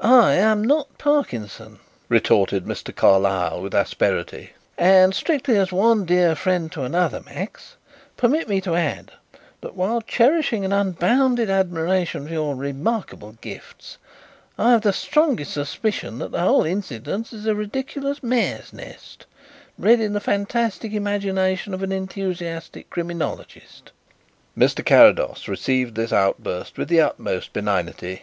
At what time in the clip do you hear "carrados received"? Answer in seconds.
24.82-25.94